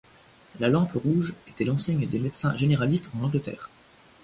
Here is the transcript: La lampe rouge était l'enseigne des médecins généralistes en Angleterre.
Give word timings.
La 0.59 0.67
lampe 0.67 0.93
rouge 0.95 1.35
était 1.47 1.63
l'enseigne 1.63 2.07
des 2.07 2.17
médecins 2.17 2.55
généralistes 2.57 3.11
en 3.19 3.23
Angleterre. 3.23 3.69